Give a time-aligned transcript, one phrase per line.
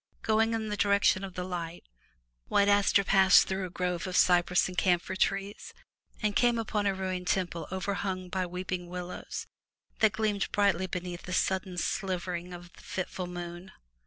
[0.23, 1.83] Going in the direction of the light.
[2.47, 5.75] White Aster passed through a grove of cypress and camphor trees,
[6.23, 9.45] and came upon a ruined temple overhung by weeping willows
[9.99, 13.73] that gleamed brightly beneath a sudden silvering of the fitful moon.